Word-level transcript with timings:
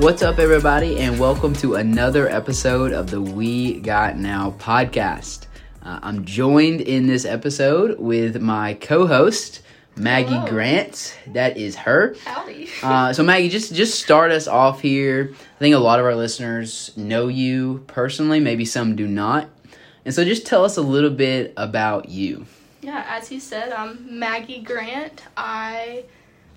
What's 0.00 0.22
up, 0.22 0.38
everybody, 0.38 0.98
and 0.98 1.20
welcome 1.20 1.52
to 1.56 1.74
another 1.74 2.26
episode 2.26 2.92
of 2.92 3.10
the 3.10 3.20
We 3.20 3.80
Got 3.80 4.16
Now 4.16 4.52
podcast. 4.58 5.46
Uh, 5.82 6.00
I'm 6.02 6.24
joined 6.24 6.80
in 6.80 7.06
this 7.06 7.26
episode 7.26 7.98
with 8.00 8.40
my 8.40 8.74
co 8.74 9.06
host, 9.06 9.60
Maggie 9.96 10.30
Hello. 10.30 10.48
Grant. 10.48 11.18
That 11.28 11.58
is 11.58 11.76
her. 11.76 12.16
Howdy. 12.24 12.68
Uh, 12.82 13.12
so 13.12 13.22
Maggie, 13.22 13.50
just 13.50 13.74
just 13.74 14.00
start 14.02 14.30
us 14.30 14.48
off 14.48 14.80
here. 14.80 15.34
I 15.34 15.58
think 15.58 15.74
a 15.74 15.78
lot 15.78 15.98
of 16.00 16.06
our 16.06 16.14
listeners 16.14 16.96
know 16.96 17.28
you 17.28 17.84
personally, 17.86 18.40
maybe 18.40 18.64
some 18.64 18.96
do 18.96 19.06
not, 19.06 19.50
and 20.06 20.14
so 20.14 20.24
just 20.24 20.46
tell 20.46 20.64
us 20.64 20.78
a 20.78 20.82
little 20.82 21.10
bit 21.10 21.52
about 21.58 22.08
you. 22.08 22.46
yeah, 22.80 23.04
as 23.06 23.30
you 23.30 23.38
said, 23.38 23.70
I'm 23.72 24.18
Maggie 24.18 24.62
Grant. 24.62 25.24
I 25.36 26.04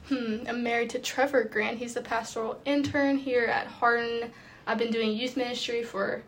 hmm, 0.07 0.47
am 0.47 0.63
married 0.63 0.89
to 0.91 0.99
Trevor 0.99 1.43
Grant. 1.43 1.77
He's 1.77 1.93
the 1.93 2.01
pastoral 2.01 2.59
intern 2.65 3.17
here 3.17 3.45
at 3.45 3.67
Hardin. 3.67 4.31
I've 4.65 4.77
been 4.77 4.91
doing 4.91 5.11
youth 5.13 5.35
ministry 5.35 5.83
for 5.83 6.23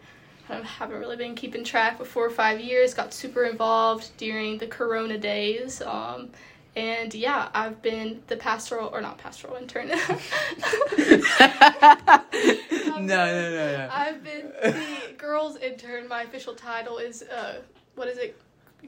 I 0.49 0.61
haven't 0.61 0.99
really 0.99 1.15
been 1.15 1.33
keeping 1.35 1.63
track 1.63 1.97
for 1.97 2.05
four 2.05 2.25
or 2.25 2.29
five 2.29 2.59
years. 2.59 2.93
Got 2.93 3.13
super 3.13 3.45
involved 3.45 4.11
during 4.17 4.57
the 4.57 4.67
Corona 4.67 5.17
days. 5.17 5.81
Um, 5.81 6.29
and 6.75 7.13
yeah, 7.13 7.49
I've 7.53 7.81
been 7.81 8.21
the 8.27 8.35
pastoral 8.35 8.89
or 8.89 9.01
not 9.01 9.17
pastoral 9.17 9.55
intern. 9.55 9.87
no, 9.89 9.97
no, 12.99 12.99
no, 12.99 13.49
no. 13.49 13.89
I've 13.91 14.23
been 14.23 14.51
the 14.61 15.13
girls 15.17 15.57
intern. 15.57 16.07
My 16.07 16.23
official 16.23 16.53
title 16.53 16.97
is 16.97 17.23
uh, 17.23 17.61
what 17.95 18.07
is 18.07 18.17
it? 18.17 18.39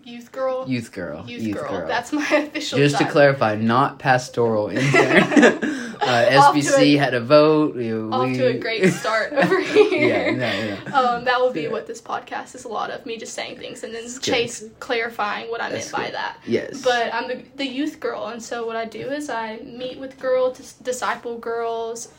Youth 0.06 0.32
girl. 0.32 0.68
Youth 0.68 0.92
girl. 0.92 1.24
Youth, 1.28 1.54
girl. 1.56 1.88
That's 1.88 2.12
my 2.14 2.22
official. 2.32 2.78
Just 2.80 2.98
to 2.98 3.06
clarify, 3.06 3.56
not 3.56 4.00
pastoral 4.00 4.70
intern. 4.70 4.84
uh, 6.02 6.52
SBC 6.52 6.80
a- 6.80 6.96
had 6.98 7.14
a 7.14 7.20
vote. 7.22 7.76
We, 7.76 7.94
Off 7.94 8.28
we- 8.30 8.38
to 8.38 8.48
a 8.48 8.54
great 8.58 8.92
start 8.94 9.34
over 9.34 9.60
here. 9.62 10.08
yeah, 10.08 10.32
no, 10.32 10.92
no. 10.92 10.96
Um, 11.18 11.26
that 11.26 11.40
will 11.40 11.52
be 11.52 11.64
Yeah. 11.64 11.70
what 11.70 11.88
this 11.88 12.02
podcast 12.02 12.56
is 12.56 12.64
a 12.66 12.68
lot 12.70 12.92
of 12.92 13.06
me 13.06 13.18
just 13.18 13.34
saying 13.34 13.58
things 13.58 13.84
and 13.84 13.94
then 13.94 14.04
good. 14.06 14.22
Chase 14.22 14.64
clarifying 14.80 15.50
what 15.50 15.62
I 15.62 15.70
That's 15.70 15.92
meant 15.92 16.04
by 16.04 16.06
good. 16.08 16.16
that. 16.16 16.38
Yes. 16.46 16.82
But 16.84 17.14
I'm 17.14 17.28
the, 17.28 17.44
the 17.56 17.68
youth 17.68 18.00
girl, 18.00 18.28
and 18.28 18.42
so 18.42 18.66
what 18.66 18.76
I 18.76 18.86
do 18.86 19.08
is 19.10 19.30
I 19.30 19.58
meet 19.58 19.98
with 20.00 20.20
girls, 20.20 20.58
dis- 20.58 20.74
disciple 20.74 21.38
girls. 21.38 22.10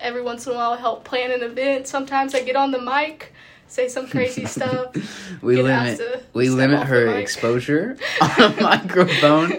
Every 0.00 0.22
once 0.22 0.46
in 0.46 0.52
a 0.52 0.56
while, 0.56 0.72
I 0.72 0.76
help 0.76 1.04
plan 1.04 1.30
an 1.30 1.42
event. 1.42 1.86
Sometimes 1.86 2.34
I 2.34 2.42
get 2.42 2.56
on 2.56 2.72
the 2.72 2.80
mic, 2.82 3.32
say 3.68 3.88
some 3.88 4.08
crazy 4.08 4.44
stuff. 4.56 4.94
we 5.42 5.60
limit 5.62 6.00
we 6.34 6.48
limit 6.50 6.82
her 6.86 7.18
exposure 7.18 7.96
on 8.20 8.30
a 8.40 8.60
microphone. 8.62 9.52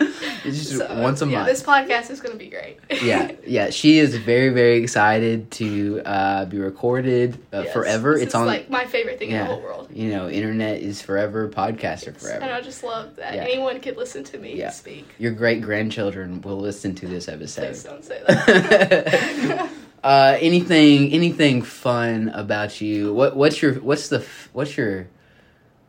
It's 0.45 0.57
just 0.57 0.77
So, 0.77 1.01
once 1.01 1.21
a 1.21 1.25
yeah, 1.27 1.39
month. 1.39 1.47
this 1.49 1.63
podcast 1.63 2.09
is 2.11 2.21
going 2.21 2.31
to 2.31 2.37
be 2.39 2.49
great. 2.49 2.77
yeah, 3.03 3.31
yeah. 3.45 3.69
She 3.71 3.99
is 3.99 4.15
very, 4.15 4.49
very 4.49 4.77
excited 4.81 5.51
to 5.51 6.01
uh, 6.05 6.45
be 6.45 6.57
recorded 6.59 7.37
uh, 7.53 7.63
Yes, 7.63 7.73
forever. 7.73 8.15
It's 8.17 8.33
on. 8.35 8.45
like 8.47 8.69
my 8.69 8.85
favorite 8.85 9.19
thing 9.19 9.31
yeah, 9.31 9.41
in 9.41 9.47
the 9.47 9.53
whole 9.55 9.61
world. 9.63 9.89
you 9.93 10.09
know, 10.11 10.29
internet 10.29 10.81
is 10.81 11.01
forever. 11.01 11.49
Podcasts 11.49 12.07
are 12.07 12.13
forever. 12.13 12.43
And. 12.45 12.51
I 12.53 12.61
just 12.61 12.83
love 12.83 13.15
that 13.17 13.35
Yeah. 13.35 13.43
anyone 13.43 13.79
could 13.81 13.97
listen 13.97 14.23
to 14.25 14.37
me 14.37 14.55
Yeah. 14.55 14.69
speak. 14.71 15.07
Your 15.19 15.31
great 15.33 15.61
grandchildren 15.61 16.41
will 16.41 16.57
listen 16.59 16.95
to 16.95 17.07
this 17.07 17.27
episode. 17.27 17.67
Please 17.67 17.83
don't 17.83 18.03
say 18.03 18.21
that. 18.27 19.69
Uh, 20.03 20.37
anything, 20.39 21.11
anything 21.11 21.61
fun 21.61 22.29
about 22.29 22.81
you? 22.81 23.13
What, 23.13 23.35
what's 23.35 23.61
your, 23.61 23.75
what's 23.75 24.09
the, 24.09 24.25
what's 24.53 24.77
your, 24.77 25.07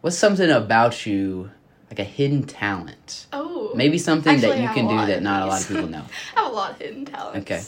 what's 0.00 0.18
something 0.18 0.50
about 0.50 1.06
you, 1.06 1.50
like 1.90 1.98
a 1.98 2.04
hidden 2.04 2.44
talent? 2.44 3.26
oh, 3.32 3.72
Maybe 3.74 3.98
something 3.98 4.34
Actually, 4.34 4.58
that 4.58 4.62
you 4.62 4.68
can 4.68 4.88
do 4.88 5.06
that 5.06 5.22
not 5.22 5.42
a 5.42 5.46
lot 5.46 5.60
of 5.62 5.68
people 5.68 5.88
know. 5.88 6.04
I 6.36 6.40
have 6.42 6.52
a 6.52 6.54
lot 6.54 6.72
of 6.72 6.78
hidden 6.78 7.04
talents. 7.04 7.38
Okay. 7.38 7.62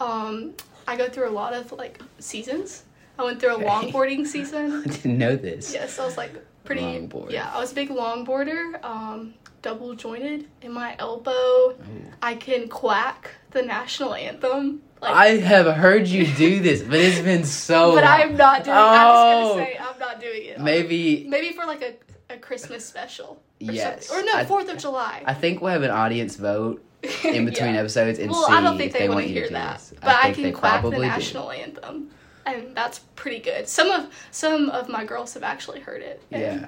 Um, 0.00 0.54
I 0.86 0.96
go 0.96 1.08
through 1.08 1.28
a 1.28 1.30
lot 1.30 1.52
of 1.52 1.72
like 1.72 2.00
seasons. 2.18 2.84
I 3.18 3.24
went 3.24 3.40
through 3.40 3.56
a 3.56 3.60
longboarding 3.60 4.26
season. 4.34 4.82
I 4.86 4.88
didn't 4.88 5.18
know 5.18 5.36
this. 5.36 5.72
Yes, 5.74 5.98
I 5.98 6.04
was 6.04 6.16
like 6.16 6.32
pretty. 6.64 6.82
Longboard. 6.82 7.30
Yeah, 7.30 7.50
I 7.52 7.58
was 7.60 7.72
a 7.72 7.74
big 7.74 7.90
longboarder. 7.90 8.82
Um, 8.84 9.34
double 9.62 9.94
jointed 9.94 10.46
in 10.62 10.72
my 10.72 10.94
elbow. 10.98 11.70
Ooh. 11.70 11.76
I 12.22 12.36
can 12.36 12.68
quack 12.68 13.32
the 13.50 13.62
national 13.62 14.14
anthem. 14.14 14.82
Like, 15.00 15.14
I 15.14 15.26
have 15.36 15.66
heard 15.76 16.08
you 16.08 16.26
do 16.26 16.60
this, 16.60 16.82
but 16.82 16.98
it's 16.98 17.20
been 17.20 17.44
so. 17.44 17.94
but. 17.94 18.04
I'm 18.04 18.36
not 18.36 18.64
doing. 18.64 18.76
Oh. 18.76 18.80
I'm 18.80 19.42
just 19.44 19.54
gonna 19.54 19.64
say 19.66 19.78
I'm 19.78 19.98
not 19.98 20.20
doing 20.20 20.44
it. 20.44 20.60
Maybe 20.60 21.26
Maybe 21.28 21.52
for 21.54 21.64
like 21.66 21.82
a, 21.82 22.34
a 22.34 22.38
Christmas 22.38 22.84
special. 22.84 23.40
Or 23.60 23.72
Yes. 23.72 24.06
something. 24.06 24.28
Or 24.28 24.36
no, 24.38 24.44
Fourth 24.44 24.68
of 24.68 24.78
July. 24.78 25.22
I 25.26 25.34
think 25.34 25.60
we'll 25.60 25.72
have 25.72 25.82
an 25.82 25.90
audience 25.90 26.36
vote 26.36 26.84
in 27.24 27.44
between 27.44 27.74
Yeah. 27.74 27.80
episodes 27.80 28.18
and 28.18 28.30
Well, 28.30 28.46
see 28.46 28.52
I 28.52 28.60
don't 28.60 28.76
think 28.76 28.92
if 28.92 28.98
they, 28.98 29.08
want 29.08 29.22
to 29.26 29.32
hear 29.32 29.46
do 29.48 29.54
that, 29.54 29.78
this. 29.78 29.94
but 30.00 30.08
I, 30.10 30.22
think 30.24 30.34
can 30.34 30.42
they 30.44 30.52
quack 30.52 30.82
the 30.82 30.90
probably 30.90 31.06
do. 31.06 31.12
national 31.12 31.50
anthem, 31.52 32.10
and 32.46 32.76
that's 32.76 32.98
pretty 33.16 33.38
good. 33.38 33.68
Some 33.68 33.90
of 33.90 34.12
some 34.32 34.68
of 34.70 34.88
my 34.88 35.04
girls 35.04 35.34
have 35.34 35.42
actually 35.44 35.80
heard 35.80 36.02
it. 36.02 36.22
Yeah. 36.30 36.66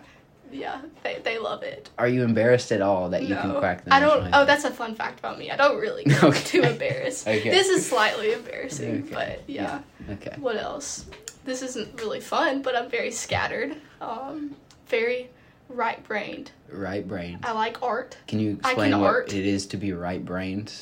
Yeah, 0.53 0.81
they, 1.03 1.21
they 1.25 1.39
love 1.39 1.63
it. 1.63 1.91
Are 1.99 2.09
you 2.09 2.23
embarrassed 2.25 2.73
at 2.73 2.81
all 2.83 3.11
that 3.11 3.23
you 3.23 3.35
can 3.37 3.51
crack 3.53 3.61
quack 3.61 3.85
the 3.85 3.95
I 3.95 4.01
don't. 4.01 4.31
Oh, 4.33 4.45
that's 4.45 4.65
a 4.65 4.71
fun 4.71 4.95
fact 4.95 5.19
about 5.21 5.39
me. 5.39 5.51
I 5.51 5.57
don't 5.57 5.79
really 5.79 6.05
get 6.05 6.23
Okay. 6.25 6.41
too 6.41 6.63
embarrassed. 6.63 7.27
Okay. 7.29 7.51
This 7.51 7.69
is 7.69 7.87
slightly 7.89 8.33
embarrassing, 8.33 9.05
Okay. 9.05 9.15
but 9.15 9.43
yeah. 9.49 9.81
okay. 10.11 10.35
What 10.39 10.57
else? 10.57 11.07
This 11.45 11.63
isn't 11.63 12.01
really 12.01 12.21
fun, 12.21 12.63
but 12.63 12.77
I'm 12.77 12.91
very 12.91 13.11
scattered. 13.11 13.77
Um, 14.01 14.55
very 14.89 15.31
right-brained. 15.69 16.51
Right 16.71 17.07
brain. 17.07 17.39
I 17.43 17.53
like 17.53 17.83
art. 17.83 18.17
Can 18.27 18.41
you 18.41 18.59
I 18.65 18.71
explain 18.71 18.91
can 18.93 19.01
what 19.01 19.07
art. 19.07 19.33
it 19.33 19.47
is 19.47 19.67
to 19.69 19.77
be 19.77 19.93
right 19.93 20.25
brained 20.25 20.73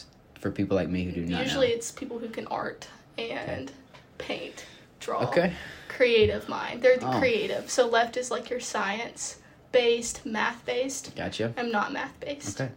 for 0.41 0.51
people 0.51 0.77
like 0.77 0.89
me 0.89 1.05
who 1.05 1.13
do 1.13 1.27
not 1.27 1.43
Usually, 1.43 1.69
know? 1.69 1.75
it's 1.75 1.91
people 1.93 2.19
who 2.19 2.29
can 2.29 2.47
art 2.49 2.89
and 3.19 3.71
paint, 4.19 4.65
draw. 5.01 5.23
Okay. 5.25 5.53
creative 5.89 6.49
mind. 6.49 6.81
They're 6.83 6.97
the 6.97 7.09
Oh. 7.09 7.19
creative. 7.19 7.71
So 7.71 7.87
left 7.89 8.17
is 8.17 8.31
like 8.31 8.49
your 8.51 8.61
science 8.61 9.39
based, 9.73 10.25
math 10.27 10.65
based. 10.65 11.15
Gotcha. 11.17 11.53
I'm 11.57 11.71
not 11.71 11.93
math 11.93 12.19
based. 12.21 12.61
Okay. 12.61 12.73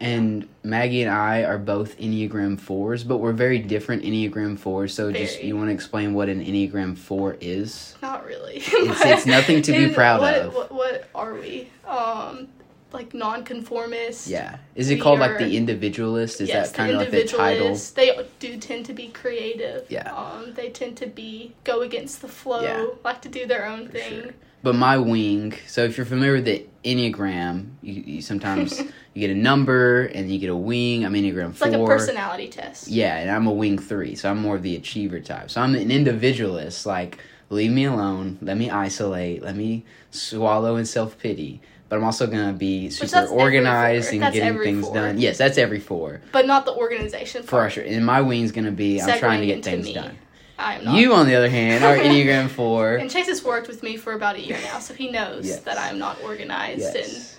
And 0.00 0.48
Maggie 0.64 1.02
and 1.02 1.10
I 1.10 1.44
are 1.44 1.56
both 1.56 1.96
Enneagram 1.98 2.60
4s, 2.60 3.06
but 3.06 3.18
we're 3.18 3.32
very 3.32 3.60
different 3.60 4.02
Enneagram 4.02 4.58
4s. 4.58 4.90
So 4.90 5.12
just 5.12 5.42
you 5.42 5.56
want 5.56 5.68
to 5.68 5.72
explain 5.72 6.14
what 6.14 6.28
an 6.28 6.44
Enneagram 6.44 6.98
4 6.98 7.38
is? 7.40 7.94
Not 8.02 8.26
really. 8.26 8.56
It's- 8.66 9.02
it's 9.04 9.26
nothing 9.26 9.62
to 9.62 9.72
be 9.72 9.94
proud 9.94 10.20
what, 10.20 10.34
of. 10.34 10.54
What, 10.54 10.72
what 10.72 11.08
are 11.14 11.34
we? 11.34 11.70
Um, 11.86 12.48
like 12.94 13.12
nonconformist. 13.12 14.28
Yeah. 14.28 14.56
Is 14.74 14.88
it 14.90 14.94
We 14.94 15.00
called 15.00 15.18
like 15.18 15.32
are- 15.32 15.38
the 15.38 15.56
individualist? 15.56 16.40
Is 16.40 16.48
yes, 16.48 16.70
that 16.70 16.76
kind 16.76 16.92
of 16.92 16.98
like 16.98 17.10
the 17.10 17.24
title? 17.24 17.40
individualists. 17.46 17.90
They 17.90 18.26
do 18.38 18.56
tend 18.58 18.86
to 18.86 18.92
be 18.94 19.08
creative. 19.08 19.84
Yeah. 19.90 20.10
Um, 20.14 20.54
they 20.54 20.70
tend 20.70 20.96
to 20.98 21.06
be 21.06 21.52
go 21.64 21.82
against 21.82 22.22
the 22.22 22.28
flow. 22.28 22.62
Yeah. 22.62 22.86
Like 23.04 23.20
to 23.22 23.28
do 23.28 23.46
their 23.46 23.66
own 23.66 23.86
For 23.86 23.92
thing. 23.92 24.22
sure. 24.22 24.30
But 24.62 24.76
my 24.76 24.96
wing, 24.96 25.52
so 25.66 25.84
if 25.84 25.98
you're 25.98 26.06
familiar 26.06 26.32
with 26.36 26.46
the 26.46 26.64
Enneagram, 26.86 27.66
you, 27.82 28.02
you 28.14 28.22
sometimes 28.22 28.80
you 29.12 29.20
get 29.20 29.28
a 29.30 29.34
number 29.34 30.02
and 30.06 30.32
you 30.32 30.38
get 30.38 30.48
a 30.48 30.56
wing. 30.56 31.04
I'm 31.04 31.12
Enneagram 31.12 31.50
It's 31.50 31.58
4. 31.58 31.68
like 31.68 31.78
a 31.78 31.84
personality 31.84 32.48
test. 32.48 32.88
Yeah, 32.88 33.16
and 33.18 33.30
I'm 33.30 33.46
a 33.46 33.52
wing 33.52 33.76
three, 33.78 34.14
so 34.14 34.30
I'm 34.30 34.38
more 34.38 34.56
of 34.56 34.62
the 34.62 34.74
achiever 34.76 35.20
type. 35.20 35.50
So 35.50 35.60
I'm 35.60 35.74
an 35.74 35.90
individualist, 35.90 36.86
like 36.86 37.18
leave 37.50 37.72
me 37.72 37.84
alone, 37.84 38.38
let 38.40 38.56
me 38.56 38.70
isolate, 38.70 39.42
let 39.42 39.54
me 39.54 39.84
swallow 40.10 40.76
in 40.76 40.86
self 40.86 41.18
pity. 41.18 41.60
But 41.88 41.96
I'm 41.96 42.04
also 42.04 42.26
gonna 42.26 42.52
be 42.52 42.90
super 42.90 43.26
organized 43.26 44.12
and 44.12 44.22
That's 44.22 44.34
getting 44.34 44.58
things 44.58 44.86
four. 44.86 44.94
done. 44.94 45.18
Yes, 45.18 45.38
that's 45.38 45.58
every 45.58 45.80
four 45.80 46.20
But 46.32 46.46
not 46.46 46.64
the 46.64 46.72
organization 46.74 47.42
for 47.42 47.48
part. 47.50 47.72
sure. 47.72 47.84
And 47.84 48.04
my 48.04 48.20
wing's 48.20 48.52
gonna 48.52 48.70
be 48.72 49.00
I'm 49.00 49.18
trying 49.18 49.40
to 49.40 49.46
get 49.46 49.56
into 49.56 49.70
things 49.70 49.86
me. 49.86 49.94
done. 49.94 50.18
I 50.58 50.76
am 50.76 50.84
not. 50.84 50.94
You, 50.96 51.12
on 51.14 51.26
the 51.26 51.34
other 51.34 51.48
hand, 51.48 51.84
are 51.84 51.96
Enneagram 52.04 52.48
four. 52.48 52.96
And 52.96 53.10
Chase 53.10 53.26
has 53.26 53.44
worked 53.44 53.68
with 53.68 53.82
me 53.82 53.96
for 53.96 54.12
about 54.12 54.36
a 54.36 54.40
year 54.40 54.58
now, 54.64 54.78
so 54.78 54.94
he 54.94 55.10
knows 55.10 55.46
Yes. 55.46 55.60
that 55.60 55.78
I'm 55.78 55.98
not 55.98 56.22
organized 56.22 56.84
and 56.96 57.06
Yes, 57.06 57.36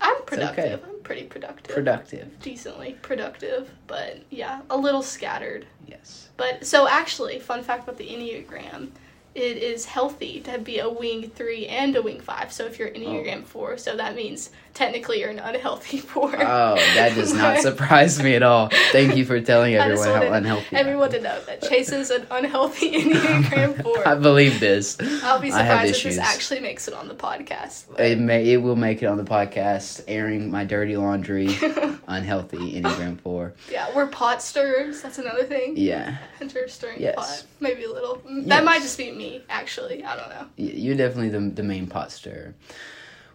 I'm 0.00 0.16
okay. 0.16 0.24
productive. 0.24 0.82
I'm 0.84 1.00
pretty 1.02 1.22
productive. 1.24 1.74
productive. 1.74 2.40
Decently 2.40 2.96
productive, 3.02 3.70
but 3.86 4.18
yeah, 4.30 4.60
a 4.68 4.76
little 4.76 5.02
scattered. 5.02 5.64
Yes. 5.86 6.28
But 6.36 6.66
so 6.66 6.88
actually, 6.88 7.38
fun 7.38 7.62
fact 7.62 7.84
about 7.84 7.98
the 7.98 8.08
Enneagram, 8.08 8.88
it 9.34 9.56
is 9.56 9.86
healthy 9.86 10.40
to 10.40 10.58
be 10.58 10.78
a 10.78 10.88
wing 10.90 11.30
three 11.30 11.66
and 11.66 11.96
a 11.96 12.02
wing 12.02 12.20
five. 12.20 12.52
So 12.52 12.66
if 12.66 12.78
you're 12.78 12.88
an 12.88 12.94
Enneagram 12.94 13.42
oh. 13.42 13.46
four, 13.46 13.76
so 13.78 13.96
that 13.96 14.14
means 14.14 14.50
technically 14.74 15.20
you're 15.20 15.30
an 15.30 15.38
unhealthy 15.38 15.98
four. 16.12 16.34
Oh, 16.34 16.74
that 16.94 17.14
does 17.14 17.32
not 17.32 17.58
surprise 17.62 18.22
me 18.22 18.34
at 18.34 18.42
all. 18.42 18.68
Thank 18.90 19.16
you 19.16 19.24
for 19.24 19.40
telling 19.40 19.74
everyone 19.76 20.08
how 20.08 20.32
unhealthy. 20.32 20.76
Everyone 20.76 21.10
to 21.10 21.20
know 21.20 21.40
that 21.46 21.62
Chase 21.62 21.92
is 21.92 22.10
an 22.10 22.26
unhealthy 22.30 22.92
Enneagram 22.92 23.82
four. 23.82 24.06
I 24.06 24.14
believe 24.16 24.60
this. 24.60 24.98
I'll 25.22 25.40
be 25.40 25.50
surprised 25.50 25.96
if 25.96 26.02
this 26.02 26.18
actually 26.18 26.60
makes 26.60 26.86
it 26.88 26.94
on 26.94 27.08
the 27.08 27.14
podcast. 27.14 27.98
It 27.98 28.18
may 28.18 28.50
it 28.52 28.58
will 28.58 28.76
make 28.76 29.02
it 29.02 29.06
on 29.06 29.16
the 29.16 29.24
podcast, 29.24 30.04
airing 30.08 30.50
my 30.50 30.64
dirty 30.64 30.96
laundry, 30.96 31.46
unhealthy 32.06 32.80
Enneagram 32.80 33.20
four. 33.20 33.54
yeah, 33.70 33.94
we're 33.94 34.06
pot 34.08 34.42
stirrers. 34.42 35.00
That's 35.02 35.18
another 35.18 35.44
thing. 35.44 35.74
Yeah, 35.76 36.16
Enter 36.40 36.68
stirring 36.68 37.00
Yes. 37.00 37.14
pot. 37.16 37.46
Maybe 37.60 37.84
a 37.84 37.90
little. 37.90 38.20
Yes. 38.28 38.46
That 38.48 38.64
might 38.64 38.82
just 38.82 38.98
be 38.98 39.10
me, 39.10 39.21
actually. 39.48 40.04
I 40.04 40.16
don't 40.16 40.28
know. 40.28 40.46
you're 40.56 40.96
definitely 40.96 41.30
the 41.30 41.40
the 41.54 41.62
main 41.62 41.86
pot 41.86 42.12
stirrer. 42.12 42.54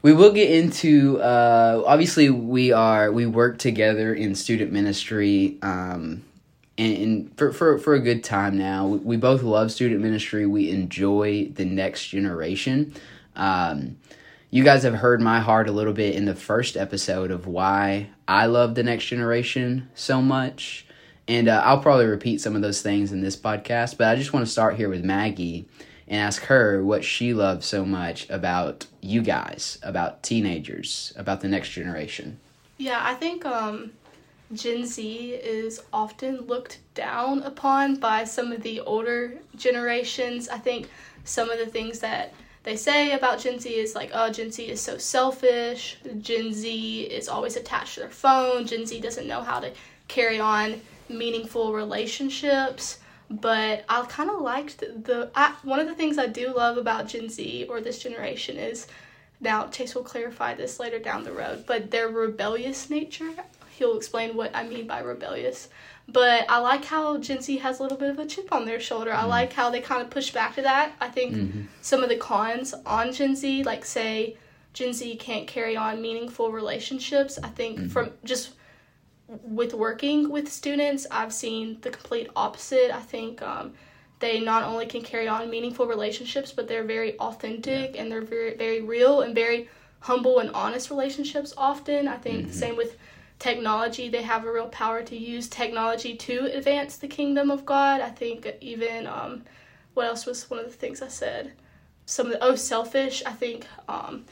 We 0.02 0.14
will 0.14 0.32
get 0.32 0.50
into. 0.52 1.20
Uh, 1.20 1.84
obviously, 1.86 2.30
we 2.30 2.72
are 2.72 3.12
we 3.12 3.26
work 3.26 3.58
together 3.58 4.14
in 4.14 4.36
student 4.36 4.72
ministry. 4.72 5.58
Um, 5.62 6.24
and, 6.78 6.98
and 6.98 7.38
for, 7.38 7.52
for 7.52 7.78
for 7.78 7.94
a 7.94 8.00
good 8.00 8.24
time 8.24 8.58
now. 8.58 8.88
We, 8.88 8.98
we 9.00 9.18
both 9.18 9.44
love 9.44 9.72
student 9.72 10.02
ministry. 10.02 10.46
We 10.46 10.70
enjoy 10.70 11.50
the 11.54 11.66
next 11.66 12.08
generation. 12.08 12.94
Um, 13.36 13.98
you 14.50 14.64
guys 14.64 14.84
have 14.84 14.96
heard 14.96 15.22
my 15.22 15.40
heart 15.40 15.68
a 15.68 15.72
little 15.72 15.94
bit 15.94 16.16
in 16.16 16.26
the 16.26 16.36
first 16.36 16.78
episode 16.78 17.32
of 17.32 17.48
why 17.48 18.10
I 18.28 18.46
love 18.46 18.76
the 18.76 18.84
next 18.84 19.06
generation 19.06 19.90
so 19.94 20.22
much. 20.22 20.87
And 21.28 21.50
uh, 21.50 21.62
I'll 21.66 21.82
probably 21.82 22.06
repeat 22.06 22.42
some 22.42 22.56
of 22.56 22.62
those 22.62 22.82
things 22.82 23.12
in 23.12 23.22
this 23.22 23.36
podcast, 23.36 23.98
but 23.98 24.08
I 24.08 24.16
just 24.16 24.32
want 24.32 24.46
to 24.46 24.52
start 24.52 24.78
here 24.78 24.90
with 24.90 25.04
Maggie 25.04 25.68
and 26.08 26.22
ask 26.22 26.44
her 26.44 26.84
what 26.84 27.04
she 27.04 27.34
loves 27.34 27.66
so 27.66 27.86
much 27.86 28.30
about 28.30 28.86
you 29.02 29.22
guys, 29.22 29.78
about 29.84 30.24
teenagers, 30.24 31.14
about 31.18 31.42
the 31.42 31.50
next 31.50 31.70
generation. 31.70 32.40
Yeah, 32.78 33.02
I 33.04 33.14
think 33.14 33.46
um, 33.46 33.92
Gen 34.54 34.86
Z 34.86 35.32
is 35.32 35.82
often 35.92 36.42
looked 36.42 36.80
down 36.94 37.44
upon 37.44 37.98
by 37.98 38.24
some 38.24 38.54
of 38.54 38.64
the 38.64 38.80
older 38.80 39.34
generations. 39.58 40.48
I 40.48 40.60
think 40.60 40.90
some 41.26 41.50
of 41.50 41.60
the 41.60 41.66
things 41.66 42.00
that 42.00 42.34
they 42.64 42.78
say 42.78 43.12
about 43.12 43.40
Gen 43.40 43.60
Z 43.60 43.70
is 43.70 43.96
like, 43.96 44.12
oh, 44.14 44.32
Gen 44.32 44.52
Z 44.52 44.64
is 44.64 44.80
so 44.80 44.98
selfish. 44.98 45.98
Gen 46.20 46.54
Z 46.54 47.02
is 47.02 47.28
always 47.28 47.58
attached 47.58 47.96
to 47.96 48.02
their 48.02 48.10
phone. 48.10 48.66
Gen 48.66 48.86
Z 48.86 49.02
doesn't 49.02 49.28
know 49.28 49.42
how 49.42 49.60
to 49.60 49.72
carry 50.08 50.40
on 50.40 50.80
meaningful 51.10 51.74
relationships. 51.74 53.00
But 53.30 53.84
I 53.90 54.06
kind 54.08 54.30
of 54.30 54.40
liked 54.42 54.80
the, 54.80 55.30
I, 55.36 55.54
one 55.64 55.80
of 55.80 55.88
the 55.88 55.96
things 55.96 56.18
I 56.18 56.28
do 56.28 56.54
love 56.56 56.78
about 56.78 57.08
Gen 57.10 57.28
Z 57.30 57.66
or 57.70 57.82
this 57.82 58.00
generation 58.00 58.58
is 58.58 58.88
now 59.42 59.68
Chase 59.68 59.96
will 59.96 60.04
clarify 60.04 60.54
this 60.56 60.80
later 60.80 60.98
down 60.98 61.24
the 61.26 61.34
road, 61.34 61.66
but 61.68 61.92
their 61.92 62.08
rebellious 62.08 62.90
nature. 62.90 63.30
He'll 63.78 63.98
explain 63.98 64.36
what 64.36 64.56
I 64.56 64.64
mean 64.68 64.88
by 64.88 65.02
rebellious. 65.02 65.68
But 66.08 66.46
I 66.50 66.60
like 66.60 66.86
how 66.86 67.18
Gen 67.18 67.42
Z 67.42 67.58
has 67.58 67.80
a 67.80 67.84
little 67.84 67.98
bit 67.98 68.10
of 68.10 68.18
a 68.18 68.26
chip 68.26 68.54
on 68.54 68.66
their 68.66 68.80
shoulder. 68.80 69.14
I 69.14 69.26
like 69.26 69.52
how 69.52 69.70
they 69.70 69.82
kind 69.82 70.02
of 70.02 70.10
push 70.10 70.32
back 70.32 70.56
to 70.56 70.62
that. 70.62 70.94
I 71.02 71.10
think 71.10 71.36
Mm-hmm. 71.36 71.62
some 71.82 72.02
of 72.02 72.08
the 72.10 72.16
cons 72.16 72.74
on 72.86 73.12
Gen 73.12 73.36
Z, 73.36 73.64
like 73.64 73.84
say 73.84 74.38
Gen 74.74 74.94
Z 74.94 75.18
can't 75.18 75.48
carry 75.48 75.76
on 75.76 76.02
meaningful 76.02 76.50
relationships, 76.52 77.38
I 77.44 77.50
think 77.50 77.92
from 77.92 78.12
just 78.24 78.52
with 79.28 79.74
working 79.74 80.30
with 80.30 80.52
students, 80.52 81.06
I've 81.12 81.34
seen 81.34 81.80
the 81.82 81.90
complete 81.90 82.30
opposite. 82.36 82.96
I 82.96 83.02
think 83.02 83.42
um, 83.42 83.74
they 84.20 84.40
not 84.40 84.64
only 84.64 84.86
can 84.86 85.02
carry 85.02 85.28
on 85.28 85.50
meaningful 85.50 85.86
relationships, 85.86 86.52
but 86.52 86.68
they're 86.68 86.84
very 86.84 87.18
authentic 87.20 88.00
and 88.00 88.12
they're 88.12 88.22
very, 88.22 88.56
very 88.56 88.82
real 88.82 89.22
and 89.22 89.36
very 89.36 89.70
humble 90.00 90.40
and 90.40 90.52
honest 90.52 90.90
relationships 90.90 91.54
often. 91.58 92.08
I 92.08 92.18
think 92.18 92.48
the 92.48 92.54
same 92.54 92.78
with 92.78 92.98
technology, 93.40 94.10
they 94.10 94.24
have 94.24 94.46
a 94.46 94.52
real 94.52 94.70
power 94.70 95.04
to 95.04 95.16
use 95.16 95.48
technology 95.48 96.16
to 96.16 96.52
advance 96.54 96.98
the 96.98 97.08
kingdom 97.08 97.52
of 97.52 97.66
God. 97.66 98.02
I 98.02 98.10
think 98.10 98.48
even, 98.62 99.06
um, 99.08 99.44
what 99.94 100.08
else 100.08 100.26
was 100.26 100.50
one 100.50 100.60
of 100.60 100.66
the 100.66 100.72
things 100.72 101.02
I 101.02 101.08
said? 101.08 101.54
Some 102.06 102.28
of 102.28 102.34
the, 102.34 102.44
oh, 102.44 102.56
selfish. 102.56 103.22
I 103.26 103.34
think 103.34 103.68
um, 103.88 104.26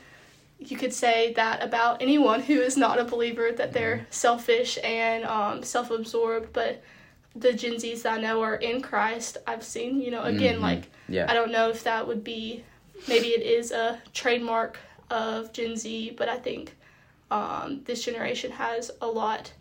you 0.60 0.78
could 0.78 0.94
say 0.94 1.34
that 1.34 1.62
about 1.64 2.02
anyone 2.02 2.42
who 2.42 2.60
is 2.62 2.78
not 2.78 3.00
a 3.00 3.04
believer 3.04 3.52
that 3.52 3.74
they're 3.74 4.08
selfish 4.10 4.78
and 4.84 5.24
um, 5.26 5.62
self-absorbed 5.64 6.52
but 6.54 6.82
the 7.36 7.52
gen 7.54 7.78
z's 7.78 8.04
that 8.04 8.14
i 8.18 8.22
know 8.22 8.42
are 8.42 8.56
in 8.56 8.82
christ 8.82 9.38
i've 9.46 9.64
seen 9.64 10.00
you 10.02 10.10
know 10.12 10.24
again 10.24 10.58
Mhm. 10.60 10.62
like 10.62 10.84
Yeah. 11.10 11.26
i 11.30 11.34
don't 11.34 11.52
know 11.52 11.70
if 11.70 11.84
that 11.84 12.08
would 12.08 12.24
be 12.24 12.64
maybe 13.08 13.28
it 13.28 13.42
is 13.44 13.72
a 13.72 14.02
trademark 14.14 14.78
of 15.10 15.52
gen 15.52 15.76
z 15.76 16.14
but 16.18 16.30
i 16.30 16.38
think 16.38 16.76
um, 17.32 17.82
this 17.86 18.04
generation 18.06 18.52
has 18.52 18.92
a 19.02 19.08
lot 19.08 19.52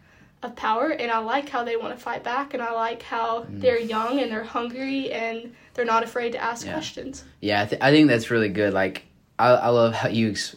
of 0.43 0.55
power 0.55 0.91
and 0.91 1.11
i 1.11 1.19
like 1.19 1.49
how 1.49 1.65
they 1.65 1.77
want 1.77 1.97
to 1.97 2.01
fight 2.01 2.23
back 2.23 2.55
and 2.55 2.63
i 2.63 2.71
like 2.73 3.03
how 3.03 3.45
they're 3.49 3.81
young 3.81 4.21
and 4.21 4.31
they're 4.31 4.45
hungry 4.45 5.11
and 5.11 5.53
they're 5.75 5.85
not 5.85 6.05
afraid 6.05 6.33
to 6.33 6.39
ask 6.43 6.65
Yeah. 6.67 6.75
questions 6.75 7.25
Yeah, 7.41 7.63
I, 7.63 7.67
th- 7.67 7.83
I 7.83 7.91
think 7.91 8.09
that's 8.09 8.31
really 8.31 8.49
good. 8.51 8.73
Like, 8.73 9.05
I, 9.39 9.49
I 9.49 9.69
love 9.69 9.93
how 9.95 10.09
you 10.09 10.31
ex- 10.31 10.55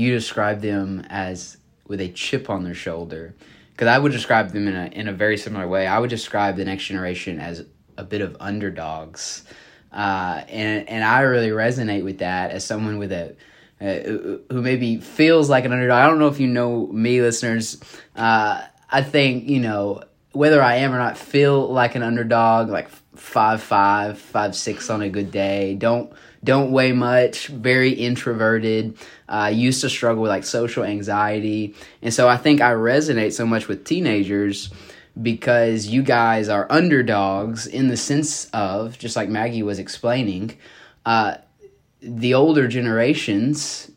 you 0.00 0.12
describe 0.12 0.60
them 0.60 1.06
as 1.08 1.58
with 1.86 2.00
a 2.00 2.08
chip 2.08 2.48
on 2.48 2.64
their 2.64 2.74
shoulder, 2.74 3.34
because 3.72 3.88
I 3.88 3.98
would 3.98 4.12
describe 4.12 4.52
them 4.52 4.66
in 4.68 4.74
a 4.74 4.86
in 4.86 5.08
a 5.08 5.12
very 5.12 5.36
similar 5.36 5.68
way. 5.68 5.86
I 5.86 5.98
would 5.98 6.10
describe 6.10 6.56
the 6.56 6.64
next 6.64 6.84
generation 6.84 7.38
as 7.38 7.64
a 7.96 8.04
bit 8.04 8.20
of 8.20 8.36
underdogs, 8.40 9.44
uh, 9.92 10.42
and 10.48 10.88
and 10.88 11.04
I 11.04 11.20
really 11.20 11.50
resonate 11.50 12.04
with 12.04 12.18
that 12.18 12.50
as 12.50 12.64
someone 12.64 12.98
with 12.98 13.12
a. 13.12 13.36
Uh, 13.82 14.38
who 14.50 14.60
maybe 14.60 14.98
feels 14.98 15.48
like 15.48 15.64
an 15.64 15.72
underdog. 15.72 15.96
I 15.96 16.06
don't 16.06 16.18
know 16.18 16.28
if 16.28 16.38
you 16.38 16.48
know 16.48 16.86
me, 16.88 17.22
listeners. 17.22 17.80
Uh, 18.14 18.60
I 18.90 19.02
think 19.02 19.48
you 19.48 19.58
know 19.58 20.02
whether 20.32 20.60
I 20.62 20.76
am 20.84 20.92
or 20.92 20.98
not 20.98 21.16
feel 21.16 21.66
like 21.72 21.94
an 21.94 22.02
underdog, 22.02 22.68
like 22.68 22.90
five 23.16 23.62
five, 23.62 24.18
five 24.18 24.54
six 24.54 24.90
on 24.90 25.00
a 25.00 25.08
good 25.08 25.30
day. 25.32 25.76
Don't 25.76 26.12
don't 26.42 26.70
weigh 26.70 26.92
much. 26.92 27.48
Very 27.48 27.90
introverted. 27.90 28.96
Uh, 29.28 29.50
used 29.52 29.80
to 29.82 29.90
struggle 29.90 30.22
with 30.22 30.30
like 30.30 30.44
social 30.44 30.84
anxiety, 30.84 31.74
and 32.02 32.12
so 32.12 32.28
I 32.28 32.36
think 32.36 32.60
I 32.60 32.72
resonate 32.72 33.32
so 33.32 33.46
much 33.46 33.68
with 33.68 33.84
teenagers 33.84 34.70
because 35.20 35.86
you 35.86 36.02
guys 36.02 36.48
are 36.48 36.66
underdogs 36.70 37.66
in 37.66 37.88
the 37.88 37.96
sense 37.96 38.46
of 38.46 38.98
just 38.98 39.16
like 39.16 39.28
Maggie 39.28 39.62
was 39.62 39.78
explaining. 39.78 40.56
Uh, 41.04 41.36
the 42.00 42.34
older 42.34 42.68
generations, 42.68 43.90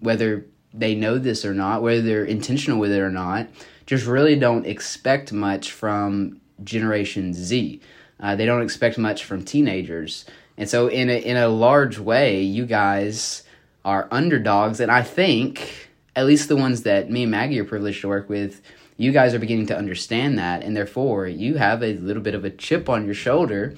whether 0.00 0.46
they 0.72 0.94
know 0.94 1.18
this 1.18 1.44
or 1.44 1.54
not, 1.54 1.82
whether 1.82 2.02
they're 2.02 2.24
intentional 2.24 2.78
with 2.78 2.92
it 2.92 3.00
or 3.00 3.10
not, 3.10 3.48
just 3.86 4.06
really 4.06 4.36
don't 4.36 4.66
expect 4.66 5.32
much 5.32 5.72
from 5.72 6.40
Generation 6.62 7.32
Z. 7.32 7.80
Uh, 8.20 8.36
they 8.36 8.46
don't 8.46 8.62
expect 8.62 8.98
much 8.98 9.24
from 9.24 9.44
teenagers, 9.44 10.24
and 10.56 10.68
so 10.68 10.88
in 10.88 11.10
a 11.10 11.18
in 11.18 11.36
a 11.36 11.48
large 11.48 11.98
way, 11.98 12.42
you 12.42 12.66
guys 12.66 13.42
are 13.84 14.08
underdogs. 14.10 14.80
And 14.80 14.90
I 14.90 15.02
think 15.02 15.90
at 16.16 16.26
least 16.26 16.48
the 16.48 16.56
ones 16.56 16.82
that 16.82 17.10
me 17.10 17.22
and 17.22 17.30
Maggie 17.30 17.60
are 17.60 17.64
privileged 17.64 18.00
to 18.02 18.08
work 18.08 18.28
with, 18.28 18.62
you 18.96 19.12
guys 19.12 19.34
are 19.34 19.38
beginning 19.38 19.66
to 19.66 19.76
understand 19.76 20.38
that, 20.38 20.62
and 20.62 20.76
therefore 20.76 21.26
you 21.26 21.56
have 21.56 21.82
a 21.82 21.94
little 21.94 22.22
bit 22.22 22.34
of 22.34 22.44
a 22.44 22.50
chip 22.50 22.88
on 22.88 23.04
your 23.04 23.14
shoulder 23.14 23.74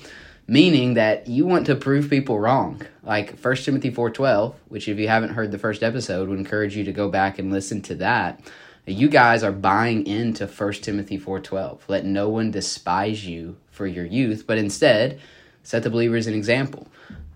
meaning 0.49 0.95
that 0.95 1.27
you 1.27 1.45
want 1.45 1.67
to 1.67 1.75
prove 1.75 2.09
people 2.09 2.39
wrong 2.39 2.81
like 3.03 3.37
1 3.39 3.57
timothy 3.57 3.91
4.12 3.91 4.55
which 4.69 4.89
if 4.89 4.99
you 4.99 5.09
haven't 5.09 5.35
heard 5.35 5.51
the 5.51 5.59
first 5.59 5.83
episode 5.83 6.29
would 6.29 6.39
encourage 6.39 6.77
you 6.77 6.85
to 6.85 6.93
go 6.93 7.09
back 7.09 7.39
and 7.39 7.53
listen 7.53 7.83
to 7.83 7.95
that 7.97 8.41
you 8.87 9.09
guys 9.09 9.43
are 9.43 9.53
buying 9.53 10.07
into 10.07 10.47
1 10.47 10.73
timothy 10.75 11.19
4.12 11.19 11.81
let 11.89 12.05
no 12.05 12.29
one 12.29 12.51
despise 12.51 13.27
you 13.27 13.57
for 13.71 13.87
your 13.87 14.05
youth 14.05 14.45
but 14.47 14.59
instead 14.59 15.19
set 15.67 15.83
the 15.83 15.91
believers 15.91 16.29
an 16.29 16.35
example. 16.35 16.87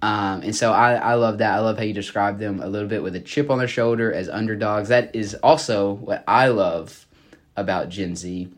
Um, 0.03 0.43
and 0.43 0.55
so 0.55 0.73
I, 0.73 0.95
I 0.95 1.15
love 1.15 1.39
that. 1.39 1.53
I 1.53 1.59
love 1.59 1.77
how 1.77 1.83
you 1.83 1.93
describe 1.93 2.39
them 2.39 2.61
a 2.63 2.69
little 2.69 2.89
bit 2.89 3.03
with 3.03 3.17
a 3.17 3.21
chip 3.21 3.51
on 3.51 3.59
their 3.59 3.69
shoulder 3.69 4.13
as 4.13 4.29
underdogs. 4.29 4.89
That 4.89 5.15
is 5.15 5.35
also 5.35 5.95
what 5.95 6.25
i 6.27 6.49
love 6.49 7.07
about 7.57 7.89
gen 7.89 8.15
z. 8.17 8.49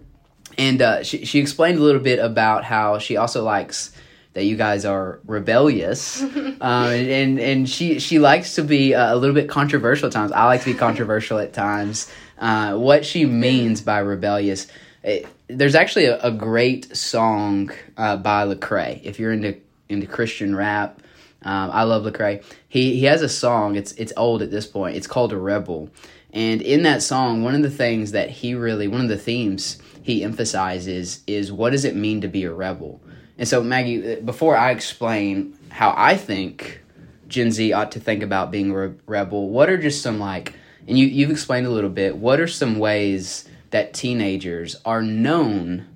And 0.59 0.83
uh, 0.83 1.03
she, 1.03 1.25
she 1.25 1.39
explained 1.39 1.79
a 1.79 1.83
little 1.83 2.03
bit 2.03 2.19
about 2.19 2.65
how 2.65 2.99
she 2.99 3.17
also 3.17 3.43
likes 3.43 3.93
that 4.35 4.45
you 4.45 4.57
guys 4.57 4.85
are 4.85 5.21
rebellious, 5.27 6.23
um, 6.23 6.61
and, 6.61 7.09
and 7.09 7.41
and 7.41 7.69
she 7.69 7.99
she 7.99 8.19
likes 8.19 8.55
to 8.55 8.63
be 8.63 8.95
uh, 8.95 9.15
a 9.15 9.17
little 9.17 9.35
bit 9.35 9.49
controversial 9.49 10.07
at 10.07 10.13
times. 10.13 10.33
I 10.33 10.45
like 10.47 10.61
to 10.63 10.73
be 10.73 10.79
controversial 10.79 11.39
at 11.39 11.53
times. 11.53 12.11
Uh, 12.39 12.77
what 12.77 13.05
she 13.05 13.25
means 13.25 13.81
by 13.83 13.99
rebellious, 13.99 14.67
it, 15.03 15.27
there's 15.49 15.75
actually 15.75 16.07
a, 16.07 16.21
a 16.21 16.31
great 16.31 16.97
song 16.97 17.71
uh, 17.97 18.17
by 18.17 18.45
Lecrae. 18.45 19.01
If 19.03 19.19
you're 19.19 19.33
into 19.33 19.57
into 19.89 20.07
Christian 20.07 20.55
rap, 20.55 21.01
um, 21.43 21.71
I 21.73 21.83
love 21.83 22.05
Lecrae. 22.05 22.45
He 22.69 22.99
he 22.99 23.05
has 23.07 23.23
a 23.23 23.29
song. 23.29 23.77
It's 23.77 23.93
it's 23.93 24.13
old 24.17 24.43
at 24.43 24.51
this 24.51 24.67
point. 24.67 24.97
It's 24.97 25.07
called 25.07 25.33
a 25.33 25.39
rebel, 25.39 25.91
and 26.33 26.63
in 26.63 26.83
that 26.85 27.03
song, 27.03 27.43
one 27.43 27.55
of 27.55 27.63
the 27.63 27.71
things 27.71 28.13
that 28.13 28.31
he 28.31 28.55
really 28.55 28.89
one 28.89 29.01
of 29.01 29.09
the 29.09 29.19
themes 29.19 29.79
he 30.03 30.25
emphasizes 30.25 31.23
is 31.27 31.53
what 31.53 31.71
does 31.71 31.85
it 31.85 31.95
mean 31.95 32.21
to 32.21 32.29
be 32.29 32.45
a 32.45 32.53
rebel. 32.53 33.01
And 33.39 33.49
so, 33.49 33.63
Maggie, 33.63 34.17
before 34.17 34.57
I 34.57 34.71
explain 34.71 35.57
how 35.71 35.95
I 35.97 36.17
think 36.17 36.83
Gen 37.29 37.51
Z 37.51 37.73
ought 37.73 37.93
to 37.93 38.01
think 38.01 38.23
about 38.23 38.51
being 38.51 38.73
a 38.73 38.95
rebel, 39.07 39.49
what 39.49 39.71
are 39.71 39.79
just 39.79 40.03
some 40.03 40.19
like, 40.19 40.55
and 40.87 40.99
you, 40.99 41.07
you've 41.07 41.31
explained 41.31 41.67
a 41.67 41.71
little 41.71 41.91
bit, 41.91 42.17
what 42.17 42.41
are 42.41 42.49
some 42.49 42.79
ways 42.79 43.49
that 43.73 43.93
teenagers 43.95 44.77
are 44.85 45.03
known 45.03 45.87